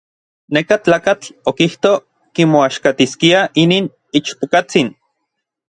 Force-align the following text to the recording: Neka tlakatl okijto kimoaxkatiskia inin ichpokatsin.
Neka 0.55 0.77
tlakatl 0.85 1.27
okijto 1.51 1.91
kimoaxkatiskia 2.33 3.41
inin 3.65 3.85
ichpokatsin. 4.23 4.87